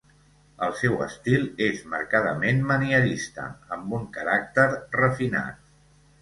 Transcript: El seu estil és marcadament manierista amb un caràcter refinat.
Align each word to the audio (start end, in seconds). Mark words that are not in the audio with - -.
El 0.67 0.71
seu 0.77 0.93
estil 1.07 1.43
és 1.65 1.83
marcadament 1.91 2.63
manierista 2.71 3.45
amb 3.77 3.95
un 3.99 4.09
caràcter 4.17 4.67
refinat. 4.97 5.63